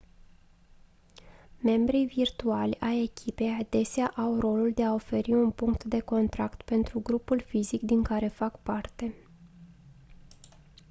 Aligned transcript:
membrii 1.59 2.05
virtuali 2.05 2.75
ai 2.79 3.01
echipei 3.03 3.57
adesea 3.59 4.13
au 4.15 4.39
rolul 4.39 4.71
de 4.75 4.83
a 4.83 4.93
oferi 4.93 5.33
un 5.33 5.51
punct 5.51 5.83
de 5.83 5.99
contact 5.99 6.61
pentru 6.61 6.99
grupul 6.99 7.41
fizic 7.41 7.81
din 7.81 8.03
care 8.03 8.27
fac 8.27 8.59
parte 8.63 9.15